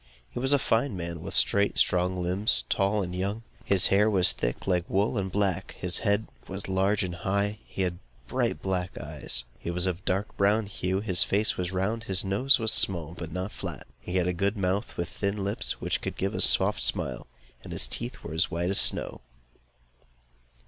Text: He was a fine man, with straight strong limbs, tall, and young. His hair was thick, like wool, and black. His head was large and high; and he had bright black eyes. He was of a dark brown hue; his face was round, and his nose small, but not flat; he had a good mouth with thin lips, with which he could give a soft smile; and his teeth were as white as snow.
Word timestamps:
He 0.31 0.39
was 0.39 0.51
a 0.51 0.57
fine 0.57 0.97
man, 0.97 1.21
with 1.21 1.35
straight 1.35 1.77
strong 1.77 2.23
limbs, 2.23 2.63
tall, 2.69 3.03
and 3.03 3.13
young. 3.15 3.43
His 3.63 3.89
hair 3.93 4.09
was 4.09 4.33
thick, 4.33 4.65
like 4.65 4.89
wool, 4.89 5.15
and 5.15 5.31
black. 5.31 5.75
His 5.77 5.99
head 5.99 6.25
was 6.47 6.67
large 6.67 7.03
and 7.03 7.13
high; 7.13 7.43
and 7.45 7.57
he 7.67 7.83
had 7.83 7.99
bright 8.27 8.63
black 8.63 8.97
eyes. 8.97 9.43
He 9.59 9.69
was 9.69 9.85
of 9.85 9.99
a 9.99 10.03
dark 10.03 10.35
brown 10.37 10.65
hue; 10.65 11.01
his 11.01 11.23
face 11.23 11.55
was 11.55 11.71
round, 11.71 12.01
and 12.01 12.03
his 12.05 12.25
nose 12.25 12.59
small, 12.73 13.13
but 13.13 13.31
not 13.31 13.51
flat; 13.51 13.85
he 13.99 14.15
had 14.15 14.25
a 14.27 14.33
good 14.33 14.57
mouth 14.57 14.97
with 14.97 15.07
thin 15.07 15.43
lips, 15.43 15.73
with 15.75 15.81
which 15.83 15.95
he 15.97 15.99
could 15.99 16.17
give 16.17 16.33
a 16.33 16.41
soft 16.41 16.81
smile; 16.81 17.27
and 17.63 17.71
his 17.71 17.87
teeth 17.87 18.23
were 18.23 18.33
as 18.33 18.49
white 18.49 18.71
as 18.71 18.79
snow. 18.79 19.21